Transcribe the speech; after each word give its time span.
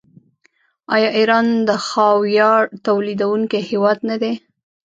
آیا 0.95 1.09
ایران 1.17 1.47
د 1.67 1.69
خاویار 1.87 2.63
تولیدونکی 2.85 3.59
هیواد 3.69 3.99
نه 4.09 4.15
دی؟ 4.21 4.33